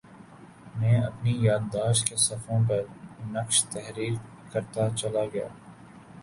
میں 0.75 0.97
اپنی 1.01 1.33
یادداشت 1.41 2.07
کے 2.07 2.15
صفحوں 2.15 2.59
پر 2.69 2.81
نقش 3.31 3.63
تحریر 3.65 4.13
کرتاچلا 4.51 5.25
گیا 5.33 5.47